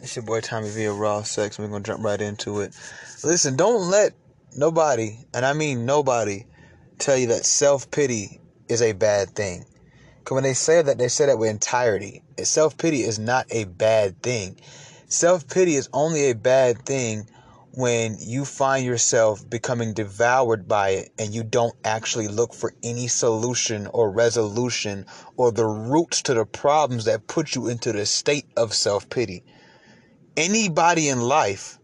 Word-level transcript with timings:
It's 0.00 0.14
your 0.14 0.24
boy 0.24 0.40
Tommy 0.40 0.70
V 0.70 0.86
Raw 0.86 1.24
Sex. 1.24 1.58
We're 1.58 1.66
gonna 1.66 1.82
jump 1.82 2.04
right 2.04 2.20
into 2.20 2.60
it. 2.60 2.72
Listen, 3.24 3.56
don't 3.56 3.90
let 3.90 4.12
nobody, 4.56 5.18
and 5.34 5.44
I 5.44 5.54
mean 5.54 5.86
nobody, 5.86 6.44
tell 6.98 7.16
you 7.16 7.26
that 7.28 7.44
self 7.44 7.90
pity 7.90 8.40
is 8.68 8.80
a 8.80 8.92
bad 8.92 9.30
thing. 9.30 9.64
Cause 10.24 10.36
when 10.36 10.44
they 10.44 10.54
say 10.54 10.80
that, 10.82 10.98
they 10.98 11.08
say 11.08 11.26
that 11.26 11.38
with 11.38 11.50
entirety. 11.50 12.22
Self 12.44 12.78
pity 12.78 13.02
is 13.02 13.18
not 13.18 13.46
a 13.50 13.64
bad 13.64 14.22
thing. 14.22 14.60
Self 15.08 15.48
pity 15.48 15.74
is 15.74 15.88
only 15.92 16.30
a 16.30 16.34
bad 16.36 16.86
thing 16.86 17.28
when 17.72 18.18
you 18.20 18.44
find 18.44 18.84
yourself 18.86 19.50
becoming 19.50 19.94
devoured 19.94 20.68
by 20.68 20.90
it 20.90 21.12
and 21.18 21.34
you 21.34 21.42
don't 21.42 21.74
actually 21.84 22.28
look 22.28 22.54
for 22.54 22.72
any 22.84 23.08
solution 23.08 23.88
or 23.88 24.12
resolution 24.12 25.06
or 25.36 25.50
the 25.50 25.66
roots 25.66 26.22
to 26.22 26.34
the 26.34 26.46
problems 26.46 27.06
that 27.06 27.26
put 27.26 27.56
you 27.56 27.66
into 27.66 27.90
the 27.90 28.06
state 28.06 28.46
of 28.56 28.72
self 28.72 29.10
pity. 29.10 29.42
Anybody 30.38 31.08
in 31.08 31.20
life 31.20 31.80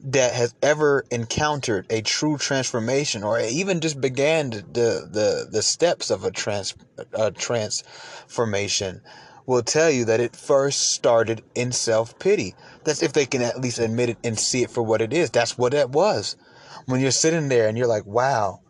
that 0.00 0.34
has 0.34 0.54
ever 0.62 1.06
encountered 1.10 1.86
a 1.88 2.02
true 2.02 2.36
transformation 2.36 3.24
or 3.24 3.40
even 3.40 3.80
just 3.80 3.98
began 3.98 4.50
the 4.50 5.08
the, 5.10 5.48
the 5.50 5.62
steps 5.62 6.10
of 6.10 6.22
a 6.24 6.30
trans 6.30 6.74
a 7.14 7.30
transformation 7.30 9.00
will 9.46 9.62
tell 9.62 9.90
you 9.90 10.04
that 10.04 10.20
it 10.20 10.36
first 10.36 10.90
started 10.90 11.42
in 11.54 11.72
self 11.72 12.18
pity. 12.18 12.54
That's 12.84 13.02
if 13.02 13.14
they 13.14 13.24
can 13.24 13.40
at 13.40 13.58
least 13.58 13.78
admit 13.78 14.10
it 14.10 14.18
and 14.22 14.38
see 14.38 14.62
it 14.62 14.70
for 14.70 14.82
what 14.82 15.00
it 15.00 15.14
is. 15.14 15.30
That's 15.30 15.56
what 15.56 15.72
it 15.72 15.88
was. 15.88 16.36
When 16.84 17.00
you're 17.00 17.10
sitting 17.10 17.48
there 17.48 17.68
and 17.68 17.78
you're 17.78 17.86
like, 17.86 18.04
wow, 18.04 18.60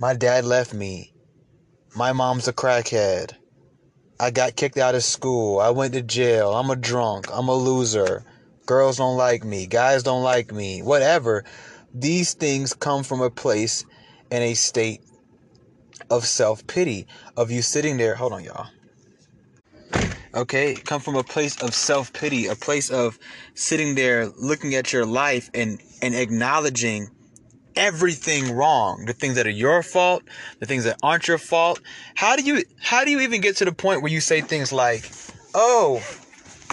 my 0.00 0.14
dad 0.14 0.44
left 0.44 0.74
me. 0.74 1.14
My 1.94 2.12
mom's 2.12 2.48
a 2.48 2.52
crackhead. 2.52 3.36
I 4.20 4.30
got 4.30 4.56
kicked 4.56 4.78
out 4.78 4.94
of 4.94 5.04
school. 5.04 5.60
I 5.60 5.70
went 5.70 5.94
to 5.94 6.02
jail. 6.02 6.52
I'm 6.52 6.70
a 6.70 6.76
drunk. 6.76 7.26
I'm 7.32 7.48
a 7.48 7.54
loser. 7.54 8.24
Girls 8.66 8.96
don't 8.96 9.16
like 9.16 9.44
me. 9.44 9.66
Guys 9.66 10.02
don't 10.02 10.22
like 10.22 10.52
me. 10.52 10.82
Whatever. 10.82 11.44
These 11.94 12.34
things 12.34 12.74
come 12.74 13.02
from 13.02 13.20
a 13.20 13.30
place 13.30 13.84
and 14.30 14.44
a 14.44 14.54
state 14.54 15.00
of 16.10 16.26
self 16.26 16.66
pity, 16.66 17.06
of 17.36 17.50
you 17.50 17.62
sitting 17.62 17.96
there. 17.96 18.14
Hold 18.14 18.32
on, 18.32 18.44
y'all 18.44 18.68
okay 20.34 20.74
come 20.74 21.00
from 21.00 21.16
a 21.16 21.22
place 21.22 21.60
of 21.62 21.74
self-pity 21.74 22.46
a 22.46 22.54
place 22.54 22.90
of 22.90 23.18
sitting 23.54 23.94
there 23.94 24.28
looking 24.36 24.74
at 24.74 24.92
your 24.92 25.06
life 25.06 25.48
and 25.54 25.80
and 26.02 26.14
acknowledging 26.14 27.08
everything 27.78 28.54
wrong 28.54 29.04
the 29.06 29.12
things 29.12 29.36
that 29.36 29.46
are 29.46 29.50
your 29.50 29.82
fault 29.82 30.22
the 30.60 30.66
things 30.66 30.84
that 30.84 30.98
aren't 31.02 31.28
your 31.28 31.38
fault 31.38 31.80
how 32.14 32.36
do 32.36 32.42
you 32.42 32.62
how 32.80 33.04
do 33.04 33.10
you 33.10 33.20
even 33.20 33.40
get 33.40 33.56
to 33.56 33.64
the 33.64 33.72
point 33.72 34.02
where 34.02 34.12
you 34.12 34.20
say 34.20 34.40
things 34.40 34.72
like 34.72 35.10
oh 35.54 36.02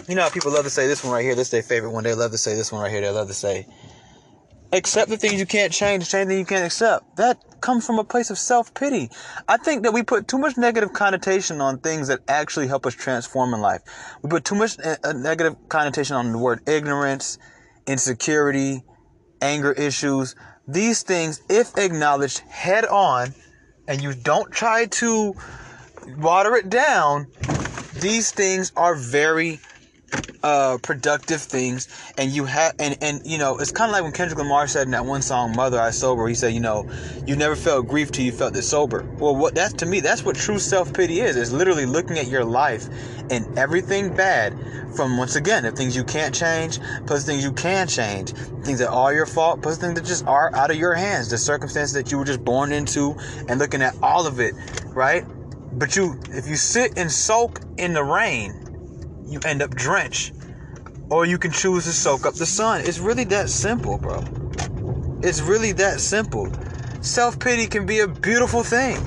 you 0.07 0.15
know 0.15 0.29
people 0.31 0.51
love 0.51 0.63
to 0.63 0.69
say 0.69 0.87
this 0.87 1.03
one 1.03 1.13
right 1.13 1.23
here 1.23 1.35
this 1.35 1.47
is 1.47 1.51
their 1.51 1.63
favorite 1.63 1.91
one 1.91 2.03
they 2.03 2.13
love 2.13 2.31
to 2.31 2.37
say 2.37 2.55
this 2.55 2.71
one 2.71 2.81
right 2.81 2.91
here 2.91 3.01
they 3.01 3.09
love 3.09 3.27
to 3.27 3.33
say 3.33 3.65
accept 4.75 5.09
the 5.09 5.17
things 5.17 5.39
you 5.39 5.45
can't 5.45 5.71
change, 5.71 6.09
change 6.09 6.27
the 6.27 6.35
things 6.35 6.39
you 6.39 6.45
can't 6.45 6.65
accept. 6.65 7.17
That 7.17 7.39
comes 7.61 7.85
from 7.85 7.99
a 7.99 8.03
place 8.03 8.29
of 8.29 8.37
self 8.37 8.73
pity. 8.73 9.09
I 9.47 9.57
think 9.57 9.83
that 9.83 9.93
we 9.93 10.03
put 10.03 10.27
too 10.27 10.37
much 10.37 10.57
negative 10.57 10.93
connotation 10.93 11.61
on 11.61 11.79
things 11.79 12.07
that 12.07 12.19
actually 12.27 12.67
help 12.67 12.85
us 12.85 12.93
transform 12.93 13.53
in 13.53 13.61
life. 13.61 13.81
We 14.21 14.29
put 14.29 14.45
too 14.45 14.55
much 14.55 14.77
uh, 14.79 15.13
negative 15.13 15.55
connotation 15.69 16.15
on 16.15 16.31
the 16.31 16.37
word 16.37 16.67
ignorance, 16.67 17.37
insecurity, 17.87 18.83
anger 19.41 19.71
issues. 19.71 20.35
These 20.67 21.03
things, 21.03 21.41
if 21.49 21.77
acknowledged 21.77 22.39
head 22.39 22.85
on, 22.85 23.33
and 23.87 24.01
you 24.01 24.13
don't 24.13 24.51
try 24.51 24.87
to 24.87 25.35
water 26.17 26.55
it 26.55 26.69
down, 26.69 27.27
these 27.99 28.31
things 28.31 28.71
are 28.75 28.95
very 28.95 29.59
uh, 30.45 30.77
productive 30.77 31.41
things, 31.41 31.87
and 32.19 32.29
you 32.29 32.45
have, 32.45 32.75
and 32.77 32.95
and 33.01 33.25
you 33.25 33.39
know, 33.39 33.57
it's 33.57 33.71
kind 33.71 33.89
of 33.89 33.93
like 33.93 34.03
when 34.03 34.11
Kendrick 34.11 34.37
Lamar 34.37 34.67
said 34.67 34.85
in 34.85 34.91
that 34.91 35.03
one 35.03 35.23
song, 35.23 35.55
"Mother, 35.55 35.79
I 35.79 35.89
Sober." 35.89 36.27
He 36.27 36.35
said, 36.35 36.53
you 36.53 36.59
know, 36.59 36.87
you 37.25 37.35
never 37.35 37.55
felt 37.55 37.87
grief 37.87 38.11
till 38.11 38.25
you 38.25 38.31
felt 38.31 38.55
it 38.55 38.61
sober. 38.61 39.01
Well, 39.17 39.35
what 39.35 39.55
that's 39.55 39.73
to 39.73 39.87
me, 39.87 40.01
that's 40.01 40.23
what 40.23 40.35
true 40.35 40.59
self 40.59 40.93
pity 40.93 41.19
is. 41.19 41.35
Is 41.35 41.51
literally 41.51 41.87
looking 41.87 42.19
at 42.19 42.27
your 42.27 42.45
life 42.45 42.85
and 43.31 43.57
everything 43.57 44.15
bad 44.15 44.55
from 44.95 45.17
once 45.17 45.35
again 45.35 45.63
the 45.63 45.71
things 45.71 45.95
you 45.95 46.03
can't 46.03 46.35
change, 46.35 46.77
plus 47.07 47.25
things 47.25 47.43
you 47.43 47.51
can 47.51 47.87
change, 47.87 48.33
things 48.63 48.77
that 48.77 48.91
are 48.91 49.15
your 49.15 49.25
fault, 49.25 49.63
plus 49.63 49.79
things 49.79 49.95
that 49.95 50.05
just 50.05 50.27
are 50.27 50.53
out 50.53 50.69
of 50.69 50.77
your 50.77 50.93
hands, 50.93 51.27
the 51.27 51.39
circumstances 51.39 51.93
that 51.93 52.11
you 52.11 52.19
were 52.19 52.25
just 52.25 52.45
born 52.45 52.71
into, 52.71 53.15
and 53.49 53.57
looking 53.57 53.81
at 53.81 53.95
all 54.03 54.27
of 54.27 54.39
it, 54.39 54.53
right? 54.89 55.25
But 55.71 55.95
you, 55.95 56.19
if 56.29 56.47
you 56.47 56.55
sit 56.55 56.99
and 56.99 57.11
soak 57.11 57.61
in 57.79 57.93
the 57.93 58.03
rain 58.03 58.65
you 59.27 59.39
end 59.45 59.61
up 59.61 59.71
drenched. 59.75 60.33
Or 61.09 61.25
you 61.25 61.37
can 61.37 61.51
choose 61.51 61.85
to 61.85 61.91
soak 61.91 62.25
up 62.25 62.33
the 62.35 62.45
sun. 62.45 62.81
It's 62.81 62.99
really 62.99 63.25
that 63.25 63.49
simple, 63.49 63.97
bro. 63.97 64.23
It's 65.21 65.41
really 65.41 65.71
that 65.73 65.99
simple. 66.01 66.51
Self 67.01 67.39
pity 67.39 67.67
can 67.67 67.85
be 67.85 67.99
a 67.99 68.07
beautiful 68.07 68.63
thing. 68.63 68.97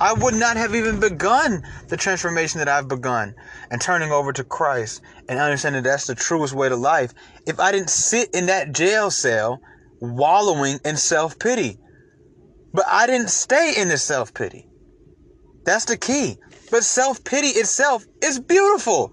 I 0.00 0.12
would 0.12 0.34
not 0.34 0.56
have 0.56 0.74
even 0.74 1.00
begun 1.00 1.62
the 1.88 1.96
transformation 1.96 2.58
that 2.58 2.68
I've 2.68 2.86
begun 2.86 3.34
and 3.70 3.80
turning 3.80 4.12
over 4.12 4.32
to 4.32 4.44
Christ 4.44 5.00
and 5.28 5.40
understanding 5.40 5.82
that's 5.82 6.06
the 6.06 6.14
truest 6.14 6.54
way 6.54 6.68
to 6.68 6.76
life 6.76 7.12
if 7.46 7.58
I 7.58 7.72
didn't 7.72 7.90
sit 7.90 8.30
in 8.32 8.46
that 8.46 8.72
jail 8.72 9.10
cell 9.10 9.60
wallowing 10.00 10.78
in 10.84 10.96
self 10.96 11.38
pity. 11.38 11.78
But 12.72 12.84
I 12.86 13.06
didn't 13.06 13.30
stay 13.30 13.74
in 13.76 13.88
the 13.88 13.98
self 13.98 14.34
pity. 14.34 14.68
That's 15.64 15.86
the 15.86 15.96
key. 15.96 16.36
But 16.70 16.84
self 16.84 17.24
pity 17.24 17.48
itself 17.48 18.06
is 18.22 18.38
beautiful. 18.38 19.12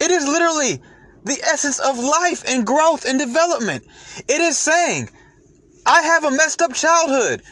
It 0.00 0.10
is 0.10 0.26
literally 0.26 0.80
the 1.24 1.38
essence 1.42 1.78
of 1.78 1.98
life 1.98 2.44
and 2.46 2.66
growth 2.66 3.04
and 3.04 3.18
development. 3.18 3.84
It 4.28 4.40
is 4.40 4.58
saying, 4.58 5.10
I 5.86 6.02
have 6.02 6.24
a 6.24 6.30
messed 6.30 6.62
up 6.62 6.74
childhood. 6.74 7.42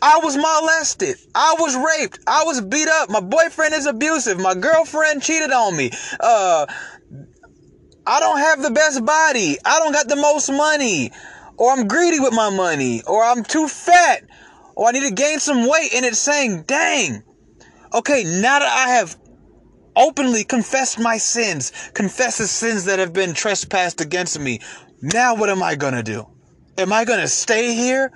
I 0.00 0.18
was 0.22 0.36
molested. 0.36 1.16
I 1.34 1.54
was 1.58 1.76
raped. 1.76 2.18
I 2.26 2.42
was 2.44 2.60
beat 2.60 2.88
up. 2.88 3.08
My 3.08 3.20
boyfriend 3.20 3.72
is 3.74 3.86
abusive. 3.86 4.40
My 4.40 4.54
girlfriend 4.54 5.22
cheated 5.22 5.52
on 5.52 5.76
me. 5.76 5.92
Uh, 6.18 6.66
I 8.04 8.18
don't 8.18 8.38
have 8.38 8.62
the 8.62 8.72
best 8.72 9.04
body. 9.04 9.58
I 9.64 9.78
don't 9.78 9.92
got 9.92 10.08
the 10.08 10.16
most 10.16 10.50
money. 10.50 11.12
Or 11.56 11.70
I'm 11.70 11.86
greedy 11.86 12.18
with 12.18 12.32
my 12.32 12.50
money. 12.50 13.02
Or 13.06 13.22
I'm 13.22 13.44
too 13.44 13.68
fat. 13.68 14.24
Or 14.74 14.88
I 14.88 14.90
need 14.90 15.08
to 15.08 15.14
gain 15.14 15.38
some 15.38 15.68
weight. 15.68 15.94
And 15.94 16.04
it's 16.04 16.18
saying, 16.18 16.64
dang. 16.66 17.22
Okay, 17.94 18.24
now 18.24 18.58
that 18.58 18.86
I 18.86 18.94
have 18.94 19.16
openly 19.96 20.44
confessed 20.44 20.98
my 20.98 21.18
sins, 21.18 21.72
confess 21.94 22.38
the 22.38 22.46
sins 22.46 22.84
that 22.86 22.98
have 22.98 23.12
been 23.12 23.34
trespassed 23.34 24.00
against 24.00 24.38
me. 24.38 24.60
Now, 25.00 25.34
what 25.34 25.50
am 25.50 25.62
I 25.62 25.74
going 25.74 25.94
to 25.94 26.02
do? 26.02 26.26
Am 26.78 26.92
I 26.92 27.04
going 27.04 27.20
to 27.20 27.28
stay 27.28 27.74
here? 27.74 28.12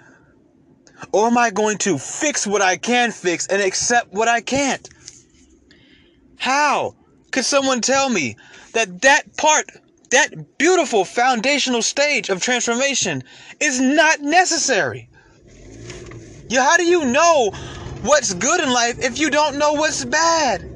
Or 1.12 1.26
am 1.26 1.36
I 1.36 1.50
going 1.50 1.78
to 1.78 1.98
fix 1.98 2.46
what 2.46 2.62
I 2.62 2.76
can 2.76 3.10
fix 3.12 3.46
and 3.46 3.60
accept 3.60 4.12
what 4.12 4.28
I 4.28 4.40
can't? 4.40 4.88
How 6.38 6.94
could 7.32 7.44
someone 7.44 7.80
tell 7.80 8.08
me 8.08 8.36
that 8.72 9.02
that 9.02 9.36
part, 9.36 9.66
that 10.10 10.58
beautiful 10.58 11.04
foundational 11.04 11.82
stage 11.82 12.30
of 12.30 12.40
transformation 12.40 13.24
is 13.60 13.80
not 13.80 14.20
necessary? 14.20 15.08
How 16.50 16.76
do 16.76 16.84
you 16.84 17.04
know 17.04 17.50
what's 18.02 18.32
good 18.32 18.60
in 18.60 18.70
life 18.70 18.98
if 19.00 19.18
you 19.18 19.30
don't 19.30 19.58
know 19.58 19.74
what's 19.74 20.04
bad? 20.04 20.75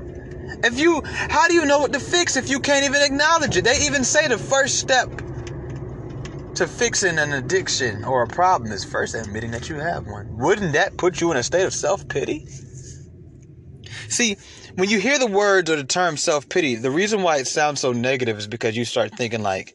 If 0.62 0.78
you, 0.78 1.02
how 1.04 1.48
do 1.48 1.54
you 1.54 1.64
know 1.64 1.78
what 1.78 1.92
to 1.94 2.00
fix 2.00 2.36
if 2.36 2.50
you 2.50 2.60
can't 2.60 2.84
even 2.84 3.02
acknowledge 3.02 3.56
it? 3.56 3.64
They 3.64 3.86
even 3.86 4.04
say 4.04 4.28
the 4.28 4.38
first 4.38 4.78
step 4.78 5.08
to 6.56 6.66
fixing 6.66 7.18
an 7.18 7.32
addiction 7.32 8.04
or 8.04 8.22
a 8.22 8.26
problem 8.28 8.70
is 8.70 8.84
first 8.84 9.14
admitting 9.14 9.50
that 9.52 9.70
you 9.70 9.76
have 9.76 10.06
one. 10.06 10.36
Wouldn't 10.36 10.74
that 10.74 10.98
put 10.98 11.20
you 11.20 11.30
in 11.30 11.38
a 11.38 11.42
state 11.42 11.64
of 11.64 11.72
self 11.72 12.06
pity? 12.08 12.46
See, 14.08 14.36
when 14.74 14.90
you 14.90 15.00
hear 15.00 15.18
the 15.18 15.26
words 15.26 15.70
or 15.70 15.76
the 15.76 15.84
term 15.84 16.18
self 16.18 16.48
pity, 16.48 16.74
the 16.74 16.90
reason 16.90 17.22
why 17.22 17.38
it 17.38 17.46
sounds 17.46 17.80
so 17.80 17.92
negative 17.92 18.36
is 18.38 18.46
because 18.46 18.76
you 18.76 18.84
start 18.84 19.16
thinking 19.16 19.42
like, 19.42 19.74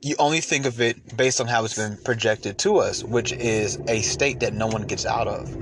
you 0.00 0.14
only 0.18 0.40
think 0.40 0.64
of 0.64 0.80
it 0.80 0.96
based 1.16 1.40
on 1.40 1.48
how 1.48 1.64
it's 1.64 1.74
been 1.76 1.98
projected 2.04 2.56
to 2.58 2.78
us, 2.78 3.04
which 3.04 3.32
is 3.32 3.78
a 3.88 4.00
state 4.00 4.40
that 4.40 4.54
no 4.54 4.68
one 4.68 4.82
gets 4.82 5.04
out 5.04 5.26
of. 5.26 5.54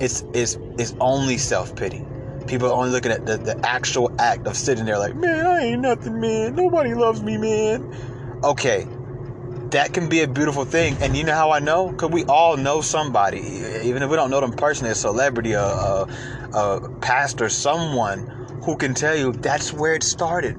It's, 0.00 0.22
it's, 0.34 0.56
it's 0.78 0.94
only 1.00 1.38
self 1.38 1.74
pity. 1.74 2.04
People 2.48 2.68
are 2.68 2.74
only 2.74 2.90
looking 2.90 3.12
at 3.12 3.26
the, 3.26 3.36
the 3.36 3.60
actual 3.62 4.10
act 4.18 4.46
of 4.46 4.56
sitting 4.56 4.86
there 4.86 4.98
like, 4.98 5.14
man, 5.14 5.46
I 5.46 5.60
ain't 5.66 5.82
nothing, 5.82 6.18
man. 6.18 6.54
Nobody 6.54 6.94
loves 6.94 7.22
me, 7.22 7.36
man. 7.36 7.94
Okay, 8.42 8.86
that 9.70 9.92
can 9.92 10.08
be 10.08 10.22
a 10.22 10.28
beautiful 10.28 10.64
thing. 10.64 10.96
And 11.02 11.16
you 11.16 11.24
know 11.24 11.34
how 11.34 11.50
I 11.50 11.58
know? 11.58 11.90
Because 11.90 12.10
we 12.10 12.24
all 12.24 12.56
know 12.56 12.80
somebody, 12.80 13.40
even 13.84 14.02
if 14.02 14.10
we 14.10 14.16
don't 14.16 14.30
know 14.30 14.40
them 14.40 14.52
personally, 14.52 14.92
a 14.92 14.94
celebrity, 14.94 15.52
a, 15.52 15.62
a, 15.62 16.08
a 16.54 16.98
pastor, 17.00 17.48
someone 17.48 18.26
who 18.64 18.76
can 18.76 18.94
tell 18.94 19.14
you 19.14 19.32
that's 19.32 19.72
where 19.72 19.94
it 19.94 20.02
started. 20.02 20.56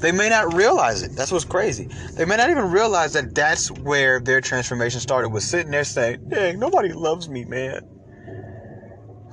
They 0.00 0.12
may 0.12 0.28
not 0.28 0.54
realize 0.54 1.02
it. 1.02 1.14
That's 1.14 1.30
what's 1.30 1.44
crazy. 1.44 1.88
They 2.16 2.24
may 2.24 2.36
not 2.36 2.50
even 2.50 2.70
realize 2.70 3.12
that 3.12 3.34
that's 3.34 3.70
where 3.70 4.18
their 4.20 4.40
transformation 4.40 5.00
started. 5.00 5.28
Was 5.28 5.44
sitting 5.44 5.70
there 5.70 5.84
saying, 5.84 6.28
"Dang, 6.28 6.58
nobody 6.58 6.92
loves 6.92 7.28
me, 7.28 7.44
man." 7.44 7.91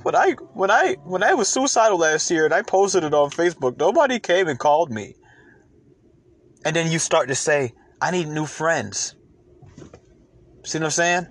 When 0.02 0.14
I 0.14 0.32
when 0.54 0.70
I 0.70 0.96
when 1.04 1.22
I 1.22 1.34
was 1.34 1.48
suicidal 1.48 1.98
last 1.98 2.30
year 2.30 2.44
and 2.44 2.54
I 2.54 2.62
posted 2.62 3.04
it 3.04 3.14
on 3.14 3.30
Facebook, 3.30 3.78
nobody 3.78 4.18
came 4.18 4.48
and 4.48 4.58
called 4.58 4.90
me. 4.90 5.14
And 6.64 6.76
then 6.76 6.90
you 6.90 6.98
start 6.98 7.28
to 7.28 7.34
say, 7.34 7.72
I 8.00 8.10
need 8.10 8.28
new 8.28 8.46
friends. 8.46 9.14
See 10.64 10.78
what 10.78 10.84
I'm 10.84 10.90
saying? 10.90 11.26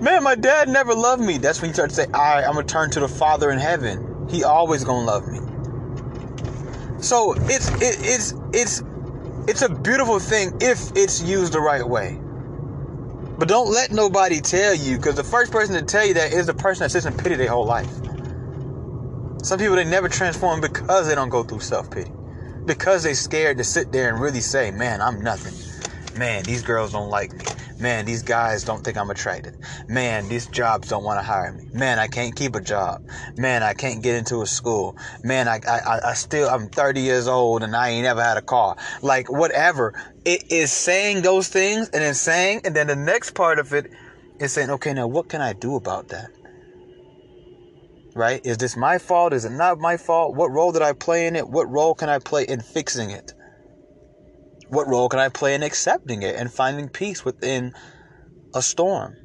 Man, 0.00 0.22
my 0.22 0.34
dad 0.34 0.68
never 0.68 0.94
loved 0.94 1.22
me. 1.22 1.38
That's 1.38 1.62
when 1.62 1.70
you 1.70 1.74
start 1.74 1.90
to 1.90 1.96
say, 1.96 2.04
all 2.06 2.10
right, 2.12 2.44
I'm 2.44 2.54
to 2.54 2.62
turn 2.64 2.90
to 2.90 3.00
the 3.00 3.08
Father 3.08 3.50
in 3.50 3.58
heaven. 3.58 4.26
He 4.28 4.44
always 4.44 4.84
to 4.84 4.92
love 4.92 5.26
me. 5.28 5.38
So 7.00 7.34
it's, 7.34 7.68
it, 7.68 7.96
it's, 8.00 8.34
it's, 8.52 8.82
it's 9.46 9.62
a 9.62 9.68
beautiful 9.68 10.18
thing 10.18 10.58
if 10.60 10.90
it's 10.94 11.22
used 11.22 11.52
the 11.52 11.60
right 11.60 11.86
way. 11.86 12.18
But 13.38 13.48
don't 13.48 13.70
let 13.72 13.92
nobody 13.92 14.40
tell 14.40 14.74
you, 14.74 14.96
because 14.96 15.16
the 15.16 15.24
first 15.24 15.52
person 15.52 15.74
to 15.76 15.82
tell 15.82 16.06
you 16.06 16.14
that 16.14 16.32
is 16.32 16.46
the 16.46 16.54
person 16.54 16.84
that 16.84 16.90
sits 16.90 17.06
in 17.06 17.16
pity 17.16 17.36
their 17.36 17.50
whole 17.50 17.66
life. 17.66 17.90
Some 19.42 19.58
people 19.58 19.76
they 19.76 19.84
never 19.84 20.08
transform 20.08 20.60
because 20.60 21.08
they 21.08 21.14
don't 21.16 21.30
go 21.30 21.44
through 21.44 21.60
self 21.60 21.90
pity, 21.90 22.12
because 22.66 23.02
they 23.04 23.14
scared 23.14 23.58
to 23.58 23.64
sit 23.64 23.92
there 23.92 24.10
and 24.10 24.20
really 24.20 24.40
say, 24.40 24.70
"Man, 24.70 25.02
I'm 25.02 25.20
nothing." 25.22 25.54
Man, 26.14 26.46
these 26.46 26.62
girls 26.62 26.92
don't 26.92 27.10
like 27.10 27.32
me. 27.34 27.52
Man, 27.78 28.04
these 28.04 28.22
guys 28.22 28.62
don't 28.62 28.84
think 28.84 28.96
I'm 28.96 29.10
attractive. 29.10 29.54
Man, 29.88 30.28
these 30.28 30.46
jobs 30.46 30.88
don't 30.88 31.02
want 31.02 31.18
to 31.18 31.22
hire 31.22 31.52
me. 31.52 31.64
Man, 31.72 31.98
I 31.98 32.06
can't 32.06 32.34
keep 32.34 32.54
a 32.54 32.60
job. 32.60 33.00
Man, 33.36 33.62
I 33.64 33.74
can't 33.74 34.02
get 34.02 34.14
into 34.14 34.42
a 34.42 34.46
school. 34.46 34.96
Man, 35.24 35.48
I, 35.48 35.60
I, 35.66 36.00
I 36.10 36.14
still, 36.14 36.48
I'm 36.48 36.68
30 36.68 37.00
years 37.00 37.26
old 37.26 37.64
and 37.64 37.74
I 37.74 37.88
ain't 37.88 38.06
ever 38.06 38.22
had 38.22 38.36
a 38.36 38.42
car. 38.42 38.76
Like, 39.02 39.30
whatever. 39.30 39.92
It 40.24 40.44
is 40.50 40.72
saying 40.72 41.22
those 41.22 41.48
things 41.48 41.88
and 41.90 42.02
then 42.02 42.14
saying, 42.14 42.60
and 42.64 42.76
then 42.76 42.86
the 42.86 42.96
next 42.96 43.32
part 43.32 43.58
of 43.58 43.72
it 43.72 43.90
is 44.38 44.52
saying, 44.52 44.70
okay, 44.70 44.94
now 44.94 45.08
what 45.08 45.28
can 45.28 45.40
I 45.40 45.52
do 45.52 45.74
about 45.74 46.08
that? 46.08 46.30
Right? 48.14 48.40
Is 48.44 48.58
this 48.58 48.76
my 48.76 48.98
fault? 48.98 49.32
Is 49.32 49.44
it 49.44 49.50
not 49.50 49.80
my 49.80 49.96
fault? 49.96 50.36
What 50.36 50.52
role 50.52 50.70
did 50.70 50.82
I 50.82 50.92
play 50.92 51.26
in 51.26 51.34
it? 51.34 51.48
What 51.48 51.68
role 51.68 51.96
can 51.96 52.08
I 52.08 52.20
play 52.20 52.44
in 52.44 52.60
fixing 52.60 53.10
it? 53.10 53.34
What 54.74 54.88
role 54.88 55.08
can 55.08 55.20
I 55.20 55.28
play 55.28 55.54
in 55.54 55.62
accepting 55.62 56.22
it 56.22 56.34
and 56.34 56.52
finding 56.52 56.88
peace 56.88 57.24
within 57.24 57.72
a 58.54 58.60
storm? 58.60 59.16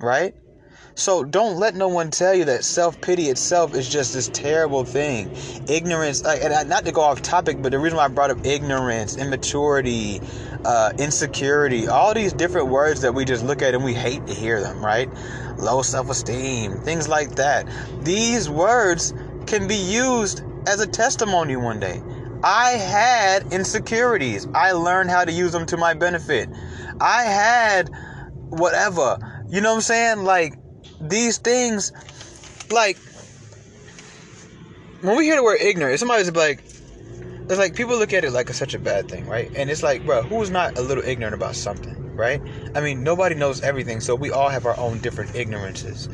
Right? 0.00 0.34
So 0.94 1.22
don't 1.22 1.58
let 1.58 1.76
no 1.76 1.88
one 1.88 2.10
tell 2.10 2.34
you 2.34 2.44
that 2.46 2.64
self 2.64 3.00
pity 3.00 3.24
itself 3.24 3.74
is 3.74 3.88
just 3.88 4.12
this 4.12 4.28
terrible 4.28 4.84
thing. 4.84 5.30
Ignorance, 5.68 6.24
and 6.24 6.68
not 6.68 6.84
to 6.86 6.92
go 6.92 7.02
off 7.02 7.22
topic, 7.22 7.62
but 7.62 7.70
the 7.72 7.78
reason 7.78 7.96
why 7.96 8.04
I 8.04 8.08
brought 8.08 8.30
up 8.30 8.44
ignorance, 8.44 9.16
immaturity, 9.16 10.20
uh, 10.64 10.92
insecurity, 10.98 11.86
all 11.88 12.14
these 12.14 12.32
different 12.32 12.68
words 12.68 13.00
that 13.02 13.14
we 13.14 13.24
just 13.24 13.44
look 13.44 13.62
at 13.62 13.74
and 13.74 13.84
we 13.84 13.94
hate 13.94 14.26
to 14.26 14.34
hear 14.34 14.60
them, 14.60 14.84
right? 14.84 15.08
Low 15.56 15.82
self 15.82 16.10
esteem, 16.10 16.78
things 16.82 17.08
like 17.08 17.36
that. 17.36 17.68
These 18.02 18.50
words 18.50 19.14
can 19.46 19.68
be 19.68 19.76
used 19.76 20.42
as 20.66 20.80
a 20.80 20.86
testimony 20.86 21.56
one 21.56 21.80
day. 21.80 22.02
I 22.42 22.70
had 22.70 23.52
insecurities. 23.52 24.46
I 24.54 24.72
learned 24.72 25.10
how 25.10 25.24
to 25.24 25.32
use 25.32 25.52
them 25.52 25.66
to 25.66 25.76
my 25.76 25.94
benefit. 25.94 26.48
I 27.00 27.24
had 27.24 27.90
whatever. 28.50 29.18
You 29.48 29.60
know 29.60 29.70
what 29.70 29.76
I'm 29.76 29.80
saying? 29.82 30.24
Like 30.24 30.54
these 31.00 31.38
things, 31.38 31.92
like 32.70 32.96
when 35.00 35.16
we 35.16 35.24
hear 35.24 35.36
the 35.36 35.42
word 35.42 35.58
ignorant, 35.60 35.98
somebody's 35.98 36.30
like, 36.32 36.62
it's 37.48 37.58
like 37.58 37.74
people 37.74 37.96
look 37.96 38.12
at 38.12 38.24
it 38.24 38.32
like 38.32 38.50
it's 38.50 38.58
such 38.58 38.74
a 38.74 38.78
bad 38.78 39.08
thing, 39.08 39.26
right? 39.26 39.50
And 39.56 39.70
it's 39.70 39.82
like, 39.82 40.04
bro, 40.04 40.22
who's 40.22 40.50
not 40.50 40.76
a 40.76 40.82
little 40.82 41.04
ignorant 41.04 41.34
about 41.34 41.56
something, 41.56 42.14
right? 42.14 42.42
I 42.74 42.80
mean, 42.80 43.02
nobody 43.02 43.34
knows 43.34 43.62
everything, 43.62 44.00
so 44.00 44.14
we 44.14 44.30
all 44.30 44.48
have 44.48 44.66
our 44.66 44.78
own 44.78 44.98
different 44.98 45.34
ignorances 45.34 46.08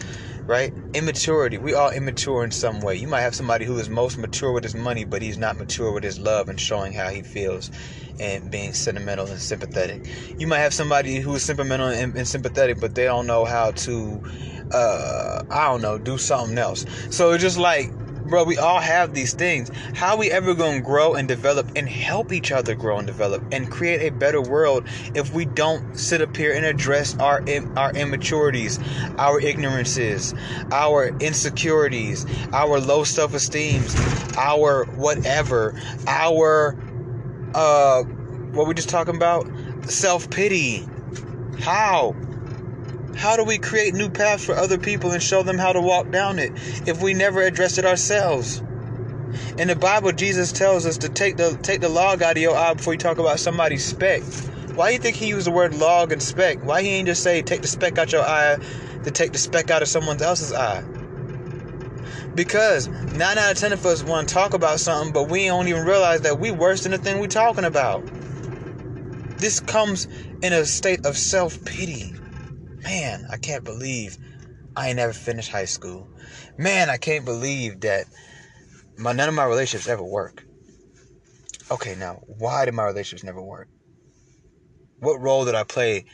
right? 0.46 0.72
Immaturity. 0.92 1.58
We 1.58 1.74
all 1.74 1.90
immature 1.90 2.44
in 2.44 2.50
some 2.50 2.80
way. 2.80 2.96
You 2.96 3.08
might 3.08 3.22
have 3.22 3.34
somebody 3.34 3.64
who 3.64 3.78
is 3.78 3.88
most 3.88 4.18
mature 4.18 4.52
with 4.52 4.64
his 4.64 4.74
money, 4.74 5.04
but 5.04 5.22
he's 5.22 5.38
not 5.38 5.56
mature 5.56 5.92
with 5.92 6.04
his 6.04 6.18
love 6.18 6.48
and 6.48 6.60
showing 6.60 6.92
how 6.92 7.10
he 7.10 7.22
feels 7.22 7.70
and 8.18 8.50
being 8.50 8.72
sentimental 8.74 9.26
and 9.26 9.40
sympathetic. 9.40 10.06
You 10.38 10.46
might 10.46 10.58
have 10.58 10.74
somebody 10.74 11.20
who 11.20 11.34
is 11.34 11.44
sentimental 11.44 11.88
and, 11.88 12.16
and 12.16 12.28
sympathetic, 12.28 12.78
but 12.80 12.94
they 12.94 13.04
don't 13.04 13.26
know 13.26 13.44
how 13.44 13.72
to, 13.72 14.20
uh, 14.70 15.38
I 15.50 15.68
don't 15.68 15.82
know, 15.82 15.98
do 15.98 16.18
something 16.18 16.58
else. 16.58 16.84
So 17.10 17.32
it's 17.32 17.42
just 17.42 17.58
like 17.58 17.94
bro, 18.24 18.44
we 18.44 18.56
all 18.58 18.80
have 18.80 19.14
these 19.14 19.34
things. 19.34 19.70
How 19.94 20.16
we 20.16 20.30
ever 20.30 20.54
gonna 20.54 20.80
grow 20.80 21.14
and 21.14 21.28
develop 21.28 21.70
and 21.76 21.88
help 21.88 22.32
each 22.32 22.52
other 22.52 22.74
grow 22.74 22.98
and 22.98 23.06
develop 23.06 23.42
and 23.52 23.70
create 23.70 24.02
a 24.02 24.10
better 24.10 24.40
world 24.40 24.86
if 25.14 25.32
we 25.32 25.44
don't 25.44 25.98
sit 25.98 26.20
up 26.22 26.36
here 26.36 26.52
and 26.54 26.64
address 26.64 27.16
our 27.18 27.44
our 27.76 27.92
immaturities, 27.92 28.78
our 29.18 29.40
ignorances, 29.40 30.34
our 30.72 31.08
insecurities, 31.20 32.26
our 32.52 32.80
low 32.80 33.04
self 33.04 33.34
esteems, 33.34 33.94
our 34.36 34.84
whatever, 34.96 35.74
our 36.06 36.76
uh, 37.54 38.02
what 38.02 38.66
we 38.66 38.74
just 38.74 38.88
talking 38.88 39.16
about, 39.16 39.46
self 39.84 40.30
pity. 40.30 40.86
How? 41.60 42.14
How 43.16 43.36
do 43.36 43.44
we 43.44 43.58
create 43.58 43.94
new 43.94 44.10
paths 44.10 44.44
for 44.44 44.54
other 44.54 44.78
people 44.78 45.12
and 45.12 45.22
show 45.22 45.42
them 45.42 45.58
how 45.58 45.72
to 45.72 45.80
walk 45.80 46.10
down 46.10 46.38
it 46.38 46.52
if 46.86 47.02
we 47.02 47.14
never 47.14 47.42
address 47.42 47.78
it 47.78 47.84
ourselves? 47.84 48.62
In 49.58 49.68
the 49.68 49.76
Bible, 49.76 50.12
Jesus 50.12 50.52
tells 50.52 50.86
us 50.86 50.98
to 50.98 51.08
take 51.08 51.36
the 51.36 51.58
take 51.62 51.80
the 51.80 51.88
log 51.88 52.22
out 52.22 52.36
of 52.36 52.42
your 52.42 52.56
eye 52.56 52.74
before 52.74 52.94
you 52.94 52.98
talk 52.98 53.18
about 53.18 53.40
somebody's 53.40 53.84
speck. 53.84 54.22
Why 54.74 54.88
do 54.88 54.92
you 54.94 54.98
think 54.98 55.16
he 55.16 55.28
used 55.28 55.46
the 55.46 55.52
word 55.52 55.74
log 55.74 56.12
and 56.12 56.22
speck? 56.22 56.58
Why 56.64 56.82
he 56.82 56.88
ain't 56.90 57.06
just 57.06 57.22
say 57.22 57.42
take 57.42 57.62
the 57.62 57.68
speck 57.68 57.98
out 57.98 58.12
your 58.12 58.22
eye 58.22 58.58
to 59.04 59.10
take 59.10 59.32
the 59.32 59.38
speck 59.38 59.70
out 59.70 59.82
of 59.82 59.88
someone 59.88 60.20
else's 60.20 60.52
eye? 60.52 60.84
Because 62.34 62.88
nine 62.88 63.38
out 63.38 63.52
of 63.52 63.58
ten 63.58 63.72
of 63.72 63.86
us 63.86 64.02
want 64.02 64.28
to 64.28 64.34
talk 64.34 64.54
about 64.54 64.80
something, 64.80 65.12
but 65.12 65.30
we 65.30 65.46
don't 65.46 65.68
even 65.68 65.84
realize 65.84 66.22
that 66.22 66.40
we 66.40 66.50
worse 66.50 66.82
than 66.82 66.92
the 66.92 66.98
thing 66.98 67.20
we're 67.20 67.28
talking 67.28 67.64
about. 67.64 68.04
This 69.38 69.60
comes 69.60 70.08
in 70.42 70.52
a 70.52 70.64
state 70.64 71.06
of 71.06 71.16
self 71.16 71.64
pity. 71.64 72.14
Man, 72.84 73.26
I 73.30 73.38
can't 73.38 73.64
believe 73.64 74.18
I 74.76 74.88
ain't 74.88 74.96
never 74.96 75.14
finished 75.14 75.50
high 75.50 75.64
school. 75.64 76.06
Man, 76.58 76.90
I 76.90 76.98
can't 76.98 77.24
believe 77.24 77.80
that 77.80 78.04
my 78.98 79.12
none 79.12 79.28
of 79.28 79.34
my 79.34 79.44
relationships 79.44 79.88
ever 79.88 80.02
work. 80.02 80.44
Okay, 81.70 81.94
now 81.94 82.20
why 82.26 82.66
did 82.66 82.74
my 82.74 82.84
relationships 82.84 83.24
never 83.24 83.40
work? 83.40 83.68
What 85.00 85.20
role 85.20 85.46
did 85.46 85.54
I 85.54 85.64
play? 85.64 86.04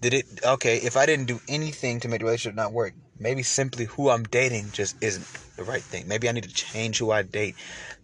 Did 0.00 0.14
it 0.14 0.26
okay, 0.44 0.76
if 0.76 0.96
I 0.96 1.06
didn't 1.06 1.26
do 1.26 1.40
anything 1.48 1.98
to 2.00 2.08
make 2.08 2.20
the 2.20 2.26
relationship 2.26 2.54
not 2.54 2.72
work, 2.72 2.92
maybe 3.18 3.42
simply 3.42 3.86
who 3.86 4.10
I'm 4.10 4.24
dating 4.24 4.70
just 4.72 5.02
isn't 5.02 5.26
the 5.56 5.64
right 5.64 5.82
thing. 5.82 6.06
Maybe 6.06 6.28
I 6.28 6.32
need 6.32 6.44
to 6.44 6.54
change 6.54 6.98
who 6.98 7.10
I 7.10 7.22
date. 7.22 7.56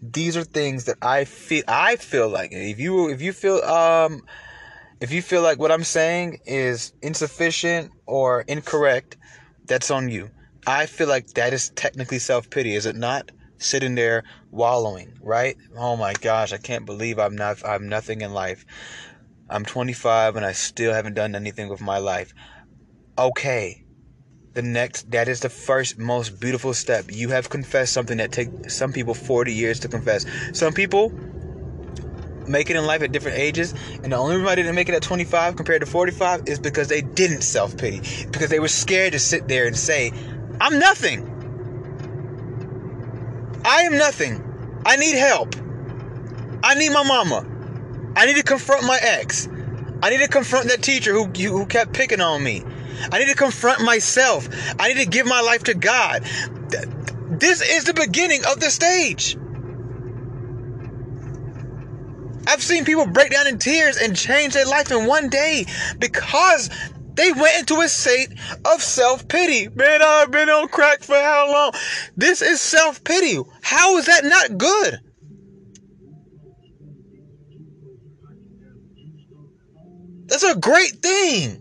These 0.03 0.37
are 0.37 0.45
things 0.45 0.85
that 0.85 0.97
I 1.03 1.25
feel 1.25 1.63
I 1.69 1.97
feel 1.97 2.29
like 2.29 2.53
if 2.53 2.81
you 2.81 3.11
if 3.11 3.21
you 3.21 3.33
feel 3.33 3.63
um 3.63 4.23
if 5.05 5.13
you 5.13 5.21
feel 5.21 5.43
like 5.43 5.59
what 5.59 5.71
I'm 5.71 5.85
saying 5.85 6.39
is 6.47 6.95
insufficient 7.03 7.93
or 8.07 8.41
incorrect, 8.49 9.19
that's 9.67 9.91
on 9.91 10.09
you. 10.09 10.31
I 10.67 10.87
feel 10.87 11.09
like 11.09 11.27
that 11.35 11.53
is 11.53 11.69
technically 11.77 12.19
self 12.19 12.49
pity, 12.49 12.75
is 12.75 12.87
it 12.87 12.97
not? 12.97 13.31
Sitting 13.59 13.97
there 13.97 14.25
wallowing, 14.51 15.13
right? 15.21 15.57
Oh 15.77 15.95
my 15.95 16.15
gosh, 16.15 16.55
I 16.55 16.57
can't 16.57 16.87
believe 16.87 17.19
I'm 17.19 17.37
not 17.37 17.63
I'm 17.67 17.87
nothing 17.87 18.23
in 18.23 18.33
life. 18.33 18.65
I'm 19.51 19.67
25 19.67 20.37
and 20.37 20.47
I 20.47 20.53
still 20.53 20.95
haven't 20.95 21.15
done 21.15 21.35
anything 21.35 21.69
with 21.69 21.83
my 21.83 21.99
life. 21.99 22.33
Okay. 23.19 23.85
The 24.55 24.63
next 24.63 25.11
that 25.11 25.29
is 25.29 25.41
the 25.41 25.51
first 25.51 25.99
most 25.99 26.41
beautiful 26.41 26.73
step. 26.73 27.05
You 27.11 27.29
have 27.29 27.51
confessed 27.51 27.93
something 27.93 28.17
that 28.17 28.33
take 28.33 28.71
some 28.71 28.95
people 28.95 29.13
40 29.13 29.53
years 29.53 29.81
to 29.81 29.89
confess. 29.89 30.25
Some 30.55 30.73
people 30.73 31.13
make 32.49 32.71
it 32.71 32.77
in 32.77 32.87
life 32.87 33.03
at 33.03 33.13
different 33.13 33.39
ages. 33.39 33.75
And 34.03 34.13
the 34.13 34.17
only 34.17 34.37
reason 34.37 34.49
I 34.49 34.55
didn't 34.55 34.75
make 34.75 34.89
it 34.89 34.95
at 34.95 35.03
25 35.03 35.57
compared 35.57 35.81
to 35.81 35.87
45 35.87 36.49
is 36.49 36.59
because 36.59 36.89
they 36.89 37.03
didn't 37.03 37.43
self 37.43 37.77
pity. 37.77 38.01
Because 38.31 38.51
they 38.51 38.61
were 38.61 38.69
scared 38.69 39.13
to 39.13 39.19
sit 39.19 39.49
there 39.49 39.67
and 39.67 39.77
say, 39.77 40.13
I'm 40.61 40.79
nothing. 40.79 41.31
I 43.65 43.83
am 43.83 43.97
nothing. 43.97 44.43
I 44.85 44.97
need 44.97 45.17
help. 45.17 45.57
I 46.63 46.75
need 46.75 46.91
my 46.91 47.03
mama. 47.03 47.47
I 48.17 48.27
need 48.27 48.37
to 48.37 48.43
confront 48.43 48.85
my 48.85 48.99
ex. 49.01 49.49
I 50.03 50.11
need 50.11 50.21
to 50.21 50.29
confront 50.29 50.69
that 50.69 50.83
teacher 50.83 51.13
who, 51.13 51.25
who 51.27 51.67
kept 51.67 51.93
picking 51.93 52.21
on 52.21 52.43
me. 52.43 52.63
I 53.11 53.19
need 53.19 53.29
to 53.29 53.35
confront 53.35 53.83
myself. 53.83 54.49
I 54.79 54.89
need 54.89 55.05
to 55.05 55.09
give 55.09 55.27
my 55.27 55.41
life 55.41 55.65
to 55.65 55.75
God. 55.75 56.23
This 57.31 57.61
is 57.61 57.85
the 57.85 57.95
beginning 57.95 58.45
of 58.47 58.61
the 58.61 58.71
stage. 58.71 59.37
I've 62.47 62.63
seen 62.63 62.85
people 62.85 63.07
break 63.07 63.31
down 63.31 63.47
in 63.47 63.59
tears 63.59 63.97
and 63.97 64.17
change 64.17 64.55
their 64.55 64.67
life 64.67 64.91
in 64.91 65.07
one 65.07 65.29
day 65.29 65.67
because 65.99 66.71
they 67.15 67.33
went 67.33 67.59
into 67.61 67.81
a 67.81 67.89
state 67.89 68.29
of 68.65 68.83
self 68.83 69.27
pity. 69.29 69.69
Man, 69.69 70.03
I've 70.03 70.31
been 70.31 70.49
on 70.49 70.69
crack 70.69 71.03
for 71.03 71.15
how 71.15 71.51
long? 71.51 71.73
This 72.17 72.43
is 72.43 72.61
self 72.61 73.03
pity. 73.05 73.39
How 73.63 73.97
is 73.97 74.07
that 74.07 74.25
not 74.25 74.59
good? 74.59 75.01
That's 80.27 80.43
a 80.43 80.57
great 80.57 81.03
thing. 81.03 81.61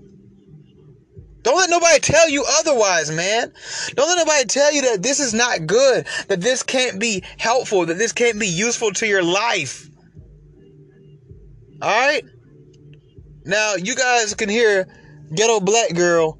Don't 1.43 1.57
let 1.57 1.69
nobody 1.69 1.99
tell 1.99 2.29
you 2.29 2.45
otherwise, 2.59 3.11
man. 3.11 3.51
Don't 3.95 4.07
let 4.07 4.17
nobody 4.17 4.45
tell 4.45 4.73
you 4.73 4.81
that 4.83 5.03
this 5.03 5.19
is 5.19 5.33
not 5.33 5.67
good, 5.67 6.07
that 6.29 6.39
this 6.39 6.63
can't 6.63 6.99
be 6.99 7.21
helpful, 7.37 7.85
that 7.85 7.97
this 7.97 8.13
can't 8.13 8.39
be 8.39 8.47
useful 8.47 8.91
to 8.93 9.05
your 9.05 9.23
life. 9.23 9.89
All 11.83 11.89
right. 11.89 12.23
Now 13.43 13.75
you 13.75 13.93
guys 13.93 14.33
can 14.35 14.47
hear 14.47 14.87
ghetto 15.35 15.59
black 15.59 15.93
girl 15.93 16.39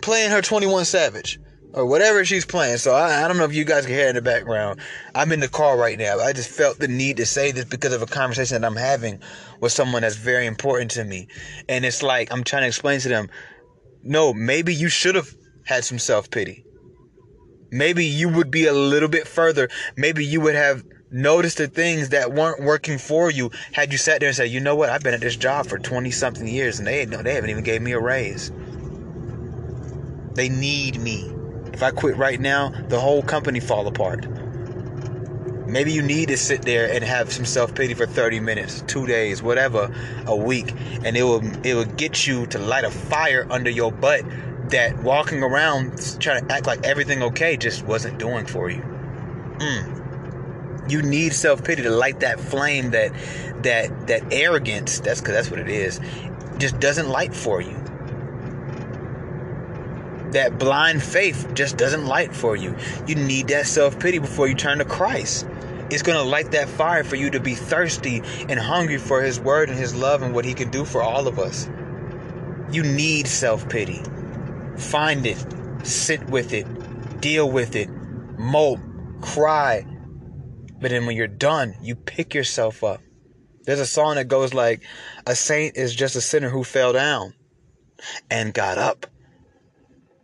playing 0.00 0.30
her 0.30 0.40
21 0.40 0.84
Savage 0.84 1.40
or 1.74 1.84
whatever 1.86 2.24
she's 2.24 2.46
playing. 2.46 2.76
So 2.76 2.92
I, 2.94 3.24
I, 3.24 3.26
don't 3.26 3.36
know 3.36 3.46
if 3.46 3.52
you 3.52 3.64
guys 3.64 3.86
can 3.86 3.96
hear 3.96 4.08
in 4.08 4.14
the 4.14 4.22
background. 4.22 4.78
I'm 5.12 5.32
in 5.32 5.40
the 5.40 5.48
car 5.48 5.76
right 5.76 5.98
now. 5.98 6.20
I 6.20 6.32
just 6.32 6.48
felt 6.48 6.78
the 6.78 6.86
need 6.86 7.16
to 7.16 7.26
say 7.26 7.50
this 7.50 7.64
because 7.64 7.92
of 7.92 8.00
a 8.00 8.06
conversation 8.06 8.60
that 8.60 8.66
I'm 8.66 8.76
having 8.76 9.18
with 9.58 9.72
someone 9.72 10.02
that's 10.02 10.14
very 10.14 10.46
important 10.46 10.92
to 10.92 11.02
me. 11.02 11.26
And 11.68 11.84
it's 11.84 12.00
like 12.00 12.32
I'm 12.32 12.44
trying 12.44 12.62
to 12.62 12.68
explain 12.68 13.00
to 13.00 13.08
them, 13.08 13.28
no, 14.04 14.32
maybe 14.32 14.72
you 14.72 14.88
should 14.88 15.16
have 15.16 15.34
had 15.64 15.82
some 15.82 15.98
self-pity. 15.98 16.64
Maybe 17.72 18.04
you 18.04 18.28
would 18.28 18.52
be 18.52 18.66
a 18.66 18.72
little 18.72 19.08
bit 19.08 19.26
further. 19.26 19.68
Maybe 19.96 20.24
you 20.24 20.40
would 20.42 20.54
have 20.54 20.84
noticed 21.10 21.58
the 21.58 21.68
things 21.68 22.10
that 22.10 22.32
weren't 22.32 22.62
working 22.62 22.98
for 22.98 23.30
you 23.30 23.50
had 23.72 23.92
you 23.92 23.98
sat 23.98 24.20
there 24.20 24.28
and 24.28 24.36
said, 24.36 24.50
"You 24.50 24.60
know 24.60 24.76
what? 24.76 24.90
I've 24.90 25.02
been 25.02 25.14
at 25.14 25.20
this 25.20 25.36
job 25.36 25.66
for 25.66 25.78
20 25.78 26.10
something 26.10 26.46
years 26.46 26.78
and 26.78 26.86
they 26.86 27.06
no, 27.06 27.22
they 27.22 27.34
haven't 27.34 27.50
even 27.50 27.64
gave 27.64 27.82
me 27.82 27.92
a 27.92 28.00
raise. 28.00 28.52
They 30.34 30.48
need 30.48 31.00
me." 31.00 31.32
If 31.72 31.82
I 31.82 31.90
quit 31.90 32.16
right 32.16 32.40
now, 32.40 32.72
the 32.88 33.00
whole 33.00 33.22
company 33.22 33.60
fall 33.60 33.86
apart. 33.86 34.26
Maybe 35.66 35.92
you 35.92 36.02
need 36.02 36.28
to 36.28 36.36
sit 36.36 36.62
there 36.62 36.92
and 36.92 37.04
have 37.04 37.32
some 37.32 37.44
self-pity 37.44 37.94
for 37.94 38.04
30 38.04 38.40
minutes, 38.40 38.82
2 38.88 39.06
days, 39.06 39.40
whatever, 39.40 39.94
a 40.26 40.34
week, 40.34 40.74
and 41.04 41.16
it 41.16 41.22
will 41.22 41.42
it 41.64 41.74
will 41.74 41.84
get 41.84 42.26
you 42.26 42.46
to 42.48 42.58
light 42.58 42.84
a 42.84 42.90
fire 42.90 43.46
under 43.50 43.70
your 43.70 43.92
butt 43.92 44.24
that 44.70 45.00
walking 45.02 45.42
around 45.42 46.18
trying 46.20 46.46
to 46.46 46.52
act 46.52 46.66
like 46.66 46.84
everything 46.84 47.22
okay 47.22 47.56
just 47.56 47.84
wasn't 47.84 48.18
doing 48.18 48.46
for 48.46 48.68
you. 48.68 48.82
Mm. 49.58 49.99
You 50.88 51.02
need 51.02 51.32
self-pity 51.32 51.82
to 51.82 51.90
light 51.90 52.20
that 52.20 52.40
flame 52.40 52.90
that 52.90 53.12
that 53.62 54.06
that 54.08 54.32
arrogance, 54.32 55.00
that's 55.00 55.20
cuz 55.20 55.34
that's 55.34 55.50
what 55.50 55.60
it 55.60 55.68
is, 55.68 56.00
just 56.58 56.80
doesn't 56.80 57.08
light 57.08 57.34
for 57.34 57.60
you 57.60 57.76
that 60.32 60.58
blind 60.58 61.02
faith 61.02 61.48
just 61.54 61.76
doesn't 61.76 62.06
light 62.06 62.34
for 62.34 62.56
you. 62.56 62.76
You 63.06 63.16
need 63.16 63.48
that 63.48 63.66
self 63.66 63.98
pity 63.98 64.18
before 64.18 64.48
you 64.48 64.54
turn 64.54 64.78
to 64.78 64.84
Christ. 64.84 65.46
It's 65.90 66.02
going 66.02 66.18
to 66.18 66.24
light 66.24 66.52
that 66.52 66.68
fire 66.68 67.02
for 67.02 67.16
you 67.16 67.30
to 67.30 67.40
be 67.40 67.54
thirsty 67.54 68.22
and 68.48 68.58
hungry 68.58 68.98
for 68.98 69.22
His 69.22 69.40
word 69.40 69.70
and 69.70 69.78
His 69.78 69.94
love 69.94 70.22
and 70.22 70.34
what 70.34 70.44
He 70.44 70.54
can 70.54 70.70
do 70.70 70.84
for 70.84 71.02
all 71.02 71.26
of 71.26 71.38
us. 71.38 71.68
You 72.70 72.82
need 72.84 73.26
self 73.26 73.68
pity. 73.68 74.02
Find 74.76 75.26
it, 75.26 75.44
sit 75.82 76.24
with 76.30 76.52
it, 76.52 77.20
deal 77.20 77.50
with 77.50 77.74
it, 77.74 77.90
mope, 78.38 78.80
cry. 79.20 79.84
But 80.80 80.90
then 80.90 81.06
when 81.06 81.16
you're 81.16 81.26
done, 81.26 81.74
you 81.82 81.94
pick 81.94 82.34
yourself 82.34 82.82
up. 82.82 83.00
There's 83.64 83.80
a 83.80 83.86
song 83.86 84.14
that 84.14 84.28
goes 84.28 84.54
like, 84.54 84.82
A 85.26 85.36
saint 85.36 85.76
is 85.76 85.94
just 85.94 86.16
a 86.16 86.20
sinner 86.20 86.48
who 86.48 86.64
fell 86.64 86.92
down 86.92 87.34
and 88.30 88.54
got 88.54 88.78
up 88.78 89.06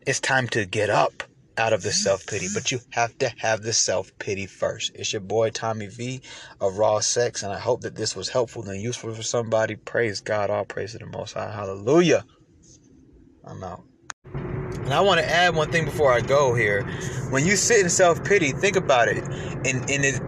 it's 0.07 0.21
time 0.21 0.47
to 0.49 0.65
get 0.65 0.89
up 0.89 1.25
out 1.59 1.73
of 1.73 1.83
the 1.83 1.91
self 1.91 2.27
pity, 2.27 2.47
but 2.55 2.71
you 2.71 2.79
have 2.91 3.19
to 3.19 3.29
have 3.39 3.63
the 3.63 3.73
self 3.73 4.17
pity 4.19 4.47
first. 4.47 4.93
It's 4.95 5.13
your 5.13 5.21
boy 5.21 5.51
Tommy 5.51 5.89
V 5.89 6.21
of 6.61 6.79
Raw 6.79 7.01
Sex, 7.01 7.43
and 7.43 7.53
I 7.53 7.59
hope 7.59 7.81
that 7.81 7.97
this 7.97 8.15
was 8.15 8.29
helpful 8.29 8.69
and 8.69 8.81
useful 8.81 9.13
for 9.15 9.23
somebody. 9.23 9.75
Praise 9.75 10.21
God, 10.21 10.49
all 10.49 10.65
praise 10.65 10.93
to 10.93 10.99
the 10.99 11.07
Most 11.07 11.33
High. 11.33 11.51
Hallelujah. 11.51 12.25
I'm 13.45 13.63
out. 13.65 13.83
And 14.33 14.95
I 14.95 15.01
want 15.01 15.19
to 15.19 15.29
add 15.29 15.57
one 15.57 15.73
thing 15.73 15.85
before 15.85 16.13
I 16.13 16.21
go 16.21 16.55
here. 16.55 16.85
When 17.31 17.45
you 17.45 17.57
sit 17.57 17.81
in 17.81 17.91
self 17.91 18.23
pity, 18.23 18.53
think 18.53 18.77
about 18.77 19.09
it. 19.09 19.25
In 19.67 19.83
in 19.89 20.05
it, 20.05 20.21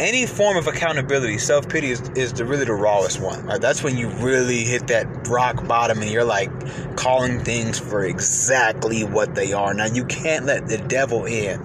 any 0.00 0.26
form 0.26 0.56
of 0.56 0.66
accountability, 0.66 1.38
self 1.38 1.68
pity 1.68 1.90
is, 1.90 2.00
is 2.16 2.32
the 2.32 2.44
really 2.44 2.64
the 2.64 2.72
rawest 2.72 3.20
one. 3.20 3.44
Right? 3.44 3.60
That's 3.60 3.82
when 3.82 3.96
you 3.96 4.08
really 4.08 4.64
hit 4.64 4.88
that 4.88 5.28
rock 5.28 5.66
bottom 5.68 6.00
and 6.00 6.10
you're 6.10 6.24
like 6.24 6.50
calling 6.96 7.44
things 7.44 7.78
for 7.78 8.04
exactly 8.04 9.04
what 9.04 9.34
they 9.34 9.52
are. 9.52 9.74
Now 9.74 9.86
you 9.86 10.04
can't 10.06 10.46
let 10.46 10.66
the 10.66 10.78
devil 10.78 11.26
in. 11.26 11.60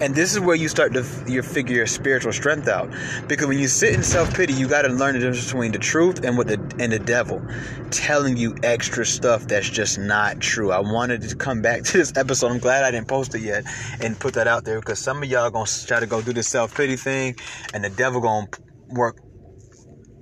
And 0.00 0.14
this 0.14 0.32
is 0.32 0.40
where 0.40 0.56
you 0.56 0.68
start 0.68 0.94
to 0.94 1.06
you 1.26 1.42
figure 1.42 1.76
your 1.76 1.86
spiritual 1.86 2.32
strength 2.32 2.68
out. 2.68 2.90
Because 3.26 3.46
when 3.46 3.58
you 3.58 3.68
sit 3.68 3.94
in 3.94 4.02
self 4.02 4.34
pity, 4.34 4.52
you 4.52 4.68
got 4.68 4.82
to 4.82 4.88
learn 4.88 5.14
the 5.14 5.20
difference 5.20 5.44
between 5.44 5.72
the 5.72 5.78
truth 5.78 6.24
and 6.24 6.36
what 6.36 6.46
the 6.46 6.58
and 6.78 6.92
the 6.92 6.98
devil 6.98 7.42
telling 7.90 8.36
you 8.36 8.56
extra 8.62 9.04
stuff 9.04 9.46
that's 9.46 9.68
just 9.68 9.98
not 9.98 10.40
true. 10.40 10.70
I 10.70 10.80
wanted 10.80 11.22
to 11.22 11.36
come 11.36 11.62
back 11.62 11.82
to 11.84 11.98
this 11.98 12.16
episode. 12.16 12.52
I'm 12.52 12.58
glad 12.58 12.84
I 12.84 12.90
didn't 12.90 13.08
post 13.08 13.34
it 13.34 13.42
yet 13.42 13.64
and 14.00 14.18
put 14.18 14.34
that 14.34 14.46
out 14.46 14.64
there 14.64 14.80
because 14.80 14.98
some 14.98 15.22
of 15.22 15.28
y'all 15.28 15.50
gonna 15.50 15.66
try 15.86 16.00
to 16.00 16.06
go 16.06 16.22
do 16.22 16.32
the 16.32 16.42
self 16.42 16.74
pity 16.74 16.96
thing, 16.96 17.36
and 17.74 17.84
the 17.84 17.90
devil 17.90 18.20
gonna 18.20 18.48
work 18.88 19.18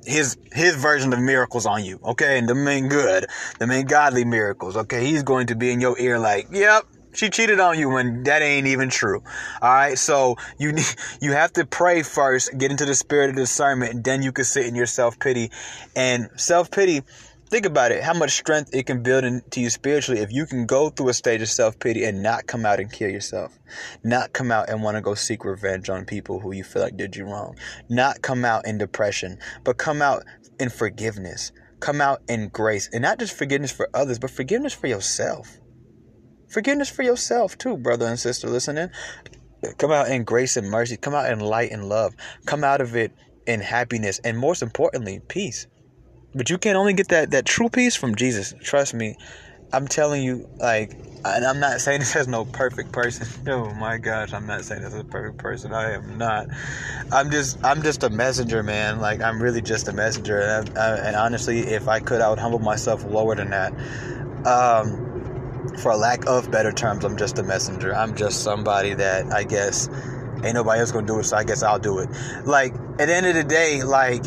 his 0.08 0.38
his 0.52 0.74
version 0.74 1.12
of 1.12 1.20
miracles 1.20 1.66
on 1.66 1.84
you, 1.84 2.00
okay? 2.02 2.38
And 2.38 2.48
the 2.48 2.54
main 2.54 2.88
good, 2.88 3.26
the 3.58 3.66
main 3.66 3.86
godly 3.86 4.24
miracles, 4.24 4.76
okay? 4.76 5.04
He's 5.04 5.22
going 5.22 5.48
to 5.48 5.54
be 5.54 5.70
in 5.70 5.80
your 5.80 5.98
ear 5.98 6.18
like, 6.18 6.48
yep, 6.50 6.84
she 7.18 7.30
cheated 7.30 7.58
on 7.58 7.76
you 7.76 7.88
when 7.88 8.22
that 8.22 8.42
ain't 8.42 8.68
even 8.68 8.88
true. 8.90 9.24
All 9.60 9.74
right. 9.74 9.98
So 9.98 10.36
you 10.56 10.70
need, 10.70 10.86
you 11.20 11.32
have 11.32 11.52
to 11.54 11.66
pray 11.66 12.04
first, 12.04 12.56
get 12.56 12.70
into 12.70 12.84
the 12.84 12.94
spirit 12.94 13.30
of 13.30 13.36
discernment, 13.36 13.92
and 13.92 14.04
then 14.04 14.22
you 14.22 14.30
can 14.30 14.44
sit 14.44 14.66
in 14.66 14.76
your 14.76 14.86
self 14.86 15.18
pity. 15.18 15.50
And 15.96 16.28
self 16.36 16.70
pity, 16.70 17.02
think 17.50 17.66
about 17.66 17.90
it, 17.90 18.04
how 18.04 18.14
much 18.14 18.36
strength 18.36 18.70
it 18.72 18.86
can 18.86 19.02
build 19.02 19.24
into 19.24 19.60
you 19.60 19.68
spiritually 19.68 20.20
if 20.20 20.30
you 20.30 20.46
can 20.46 20.64
go 20.64 20.90
through 20.90 21.08
a 21.08 21.14
stage 21.14 21.42
of 21.42 21.48
self 21.48 21.76
pity 21.80 22.04
and 22.04 22.22
not 22.22 22.46
come 22.46 22.64
out 22.64 22.78
and 22.78 22.92
kill 22.92 23.10
yourself, 23.10 23.58
not 24.04 24.32
come 24.32 24.52
out 24.52 24.68
and 24.68 24.84
want 24.84 24.96
to 24.96 25.00
go 25.00 25.14
seek 25.16 25.44
revenge 25.44 25.90
on 25.90 26.04
people 26.04 26.38
who 26.38 26.52
you 26.52 26.62
feel 26.62 26.82
like 26.82 26.96
did 26.96 27.16
you 27.16 27.24
wrong, 27.24 27.56
not 27.88 28.22
come 28.22 28.44
out 28.44 28.64
in 28.64 28.78
depression, 28.78 29.38
but 29.64 29.76
come 29.76 30.00
out 30.00 30.22
in 30.60 30.70
forgiveness, 30.70 31.50
come 31.80 32.00
out 32.00 32.22
in 32.28 32.48
grace, 32.48 32.88
and 32.92 33.02
not 33.02 33.18
just 33.18 33.36
forgiveness 33.36 33.72
for 33.72 33.88
others, 33.92 34.20
but 34.20 34.30
forgiveness 34.30 34.72
for 34.72 34.86
yourself. 34.86 35.58
Forgiveness 36.48 36.88
for 36.90 37.02
yourself 37.02 37.58
too, 37.58 37.76
brother 37.76 38.06
and 38.06 38.18
sister 38.18 38.48
listening. 38.48 38.90
Come 39.76 39.90
out 39.90 40.08
in 40.08 40.24
grace 40.24 40.56
and 40.56 40.70
mercy. 40.70 40.96
Come 40.96 41.14
out 41.14 41.30
in 41.30 41.40
light 41.40 41.72
and 41.72 41.88
love. 41.88 42.14
Come 42.46 42.64
out 42.64 42.80
of 42.80 42.96
it 42.96 43.12
in 43.46 43.60
happiness 43.60 44.20
and 44.24 44.38
most 44.38 44.62
importantly, 44.62 45.20
peace. 45.28 45.66
But 46.34 46.50
you 46.50 46.58
can 46.58 46.76
only 46.76 46.92
get 46.92 47.08
that 47.08 47.30
that 47.32 47.46
true 47.46 47.68
peace 47.68 47.96
from 47.96 48.14
Jesus. 48.14 48.54
Trust 48.62 48.94
me. 48.94 49.16
I'm 49.70 49.86
telling 49.86 50.22
you, 50.22 50.48
like, 50.58 50.92
and 51.24 51.44
I'm 51.44 51.60
not 51.60 51.80
saying 51.80 51.98
this 52.00 52.16
as 52.16 52.28
no 52.28 52.44
perfect 52.44 52.92
person. 52.92 53.26
Oh 53.48 53.72
my 53.74 53.96
gosh, 53.96 54.32
I'm 54.32 54.46
not 54.46 54.64
saying 54.64 54.82
this 54.82 54.92
as 54.92 55.00
a 55.00 55.04
perfect 55.04 55.38
person. 55.38 55.72
I 55.72 55.92
am 55.92 56.18
not. 56.18 56.48
I'm 57.12 57.30
just, 57.30 57.62
I'm 57.64 57.82
just 57.82 58.02
a 58.02 58.10
messenger, 58.10 58.62
man. 58.62 59.00
Like, 59.00 59.22
I'm 59.22 59.42
really 59.42 59.62
just 59.62 59.88
a 59.88 59.92
messenger. 59.92 60.38
And, 60.40 60.78
I, 60.78 60.96
and 60.96 61.16
honestly, 61.16 61.60
if 61.60 61.88
I 61.88 62.00
could, 62.00 62.20
I 62.20 62.28
would 62.28 62.38
humble 62.38 62.58
myself 62.58 63.04
lower 63.04 63.34
than 63.34 63.50
that. 63.50 63.72
Um, 64.46 65.07
for 65.80 65.94
lack 65.96 66.26
of 66.26 66.50
better 66.50 66.72
terms, 66.72 67.04
I'm 67.04 67.16
just 67.16 67.38
a 67.38 67.42
messenger. 67.42 67.94
I'm 67.94 68.16
just 68.16 68.42
somebody 68.42 68.94
that 68.94 69.32
I 69.32 69.44
guess 69.44 69.88
ain't 70.44 70.54
nobody 70.54 70.80
else 70.80 70.92
gonna 70.92 71.06
do 71.06 71.18
it, 71.18 71.24
so 71.24 71.36
I 71.36 71.44
guess 71.44 71.62
I'll 71.62 71.78
do 71.78 71.98
it. 71.98 72.08
Like 72.44 72.74
at 72.98 73.06
the 73.06 73.14
end 73.14 73.26
of 73.26 73.34
the 73.34 73.44
day, 73.44 73.82
like 73.82 74.22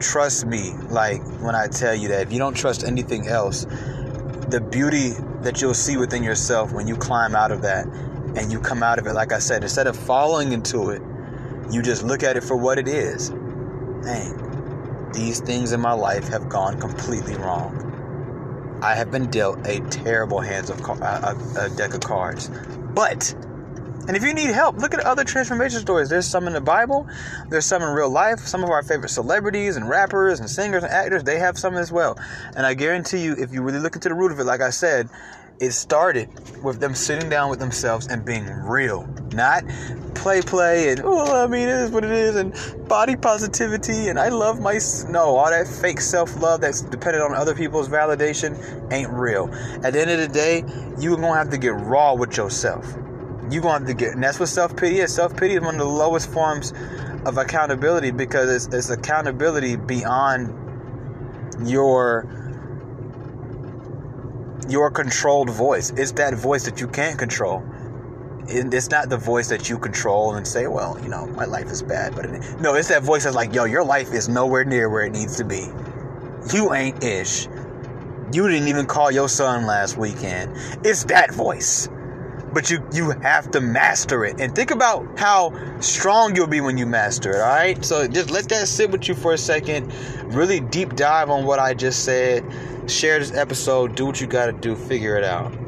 trust 0.00 0.46
me, 0.46 0.72
like 0.90 1.22
when 1.40 1.54
I 1.54 1.68
tell 1.68 1.94
you 1.94 2.08
that 2.08 2.22
if 2.22 2.32
you 2.32 2.38
don't 2.38 2.54
trust 2.54 2.84
anything 2.84 3.28
else, 3.28 3.66
the 4.48 4.60
beauty 4.60 5.10
that 5.42 5.60
you'll 5.60 5.74
see 5.74 5.96
within 5.96 6.22
yourself 6.22 6.72
when 6.72 6.86
you 6.86 6.96
climb 6.96 7.34
out 7.34 7.52
of 7.52 7.62
that 7.62 7.86
and 7.86 8.52
you 8.52 8.60
come 8.60 8.82
out 8.82 8.98
of 8.98 9.06
it, 9.06 9.14
like 9.14 9.32
I 9.32 9.38
said, 9.38 9.62
instead 9.62 9.86
of 9.86 9.96
falling 9.96 10.52
into 10.52 10.90
it, 10.90 11.02
you 11.70 11.82
just 11.82 12.02
look 12.02 12.22
at 12.22 12.36
it 12.36 12.44
for 12.44 12.56
what 12.56 12.78
it 12.78 12.88
is. 12.88 13.30
Dang, 14.02 15.10
these 15.12 15.40
things 15.40 15.72
in 15.72 15.80
my 15.80 15.92
life 15.92 16.28
have 16.28 16.48
gone 16.48 16.78
completely 16.80 17.36
wrong. 17.36 17.82
I 18.82 18.94
have 18.94 19.10
been 19.10 19.30
dealt 19.30 19.66
a 19.66 19.80
terrible 19.90 20.40
hands 20.40 20.70
of 20.70 20.80
uh, 20.88 21.34
a, 21.58 21.70
deck 21.70 21.94
of 21.94 22.00
cards. 22.00 22.50
But 22.94 23.34
and 24.08 24.16
if 24.16 24.22
you 24.22 24.32
need 24.34 24.50
help, 24.50 24.76
look 24.76 24.94
at 24.94 25.00
other 25.00 25.24
transformation 25.24 25.80
stories. 25.80 26.08
There's 26.08 26.26
some 26.26 26.46
in 26.46 26.52
the 26.52 26.60
Bible, 26.60 27.08
there's 27.48 27.66
some 27.66 27.82
in 27.82 27.88
real 27.88 28.08
life. 28.08 28.38
Some 28.40 28.62
of 28.62 28.70
our 28.70 28.82
favorite 28.82 29.08
celebrities 29.08 29.76
and 29.76 29.88
rappers 29.88 30.38
and 30.38 30.48
singers 30.48 30.84
and 30.84 30.92
actors, 30.92 31.24
they 31.24 31.38
have 31.38 31.58
some 31.58 31.74
as 31.74 31.90
well. 31.90 32.16
And 32.54 32.64
I 32.64 32.74
guarantee 32.74 33.24
you, 33.24 33.34
if 33.36 33.52
you 33.52 33.62
really 33.62 33.80
look 33.80 33.96
into 33.96 34.08
the 34.08 34.14
root 34.14 34.30
of 34.30 34.38
it, 34.38 34.44
like 34.44 34.60
I 34.60 34.70
said, 34.70 35.08
it 35.60 35.72
started 35.72 36.28
with 36.62 36.80
them 36.80 36.94
sitting 36.94 37.28
down 37.28 37.50
with 37.50 37.58
themselves 37.58 38.06
and 38.08 38.24
being 38.24 38.46
real, 38.46 39.06
not 39.32 39.64
play 40.14 40.42
play 40.42 40.88
and 40.88 41.02
oh 41.04 41.44
I 41.44 41.46
mean 41.46 41.68
it 41.68 41.74
is 41.74 41.90
what 41.90 42.02
it 42.02 42.10
is 42.10 42.36
and 42.36 42.52
body 42.88 43.14
positivity 43.14 44.08
and 44.08 44.18
I 44.18 44.30
love 44.30 44.60
my 44.60 44.80
no 45.08 45.36
all 45.36 45.50
that 45.50 45.68
fake 45.68 46.00
self 46.00 46.40
love 46.40 46.62
that's 46.62 46.80
dependent 46.80 47.22
on 47.22 47.34
other 47.34 47.54
people's 47.54 47.88
validation 47.88 48.92
ain't 48.92 49.10
real. 49.10 49.48
At 49.84 49.92
the 49.92 50.00
end 50.00 50.10
of 50.10 50.18
the 50.18 50.28
day, 50.28 50.64
you're 50.98 51.16
gonna 51.16 51.36
have 51.36 51.50
to 51.50 51.58
get 51.58 51.74
raw 51.74 52.14
with 52.14 52.36
yourself. 52.36 52.84
You're 53.50 53.62
gonna 53.62 53.78
have 53.78 53.86
to 53.86 53.94
get 53.94 54.14
and 54.14 54.22
that's 54.22 54.40
what 54.40 54.48
self 54.48 54.76
pity 54.76 54.98
is. 54.98 55.14
Self 55.14 55.36
pity 55.36 55.54
is 55.54 55.60
one 55.60 55.74
of 55.74 55.80
the 55.80 55.84
lowest 55.84 56.30
forms 56.32 56.72
of 57.24 57.38
accountability 57.38 58.10
because 58.10 58.50
it's, 58.50 58.74
it's 58.74 58.90
accountability 58.90 59.76
beyond 59.76 60.52
your 61.64 62.45
your 64.68 64.90
controlled 64.90 65.50
voice. 65.50 65.90
It's 65.96 66.12
that 66.12 66.34
voice 66.34 66.64
that 66.64 66.80
you 66.80 66.88
can't 66.88 67.18
control. 67.18 67.62
it's 68.48 68.90
not 68.90 69.08
the 69.08 69.16
voice 69.16 69.48
that 69.48 69.68
you 69.68 69.78
control 69.78 70.34
and 70.34 70.46
say, 70.46 70.68
well, 70.68 70.96
you 71.02 71.08
know, 71.08 71.26
my 71.26 71.44
life 71.44 71.66
is 71.66 71.82
bad. 71.82 72.14
But 72.14 72.30
no, 72.60 72.74
it's 72.74 72.88
that 72.88 73.02
voice 73.02 73.24
that's 73.24 73.34
like, 73.34 73.52
yo, 73.54 73.64
your 73.64 73.84
life 73.84 74.12
is 74.12 74.28
nowhere 74.28 74.64
near 74.64 74.88
where 74.88 75.04
it 75.04 75.12
needs 75.12 75.36
to 75.38 75.44
be. 75.44 75.66
You 76.54 76.72
ain't 76.72 77.02
ish. 77.02 77.48
You 78.32 78.48
didn't 78.48 78.68
even 78.68 78.86
call 78.86 79.10
your 79.10 79.28
son 79.28 79.66
last 79.66 79.96
weekend. 79.96 80.56
It's 80.84 81.04
that 81.04 81.32
voice. 81.34 81.88
But 82.56 82.70
you 82.70 82.82
you 82.90 83.10
have 83.10 83.50
to 83.50 83.60
master 83.60 84.24
it. 84.24 84.40
And 84.40 84.54
think 84.54 84.70
about 84.70 85.18
how 85.18 85.52
strong 85.82 86.34
you'll 86.34 86.46
be 86.46 86.62
when 86.62 86.78
you 86.78 86.86
master 86.86 87.32
it, 87.32 87.42
all 87.42 87.48
right? 87.48 87.84
So 87.84 88.08
just 88.08 88.30
let 88.30 88.48
that 88.48 88.66
sit 88.66 88.90
with 88.90 89.08
you 89.08 89.14
for 89.14 89.34
a 89.34 89.38
second. 89.38 89.92
Really 90.24 90.60
deep 90.60 90.96
dive 90.96 91.28
on 91.28 91.44
what 91.44 91.58
I 91.58 91.74
just 91.74 92.02
said. 92.06 92.46
Share 92.90 93.18
this 93.18 93.34
episode. 93.34 93.94
Do 93.94 94.06
what 94.06 94.22
you 94.22 94.26
got 94.26 94.46
to 94.46 94.52
do. 94.52 94.74
Figure 94.74 95.18
it 95.18 95.24
out. 95.24 95.65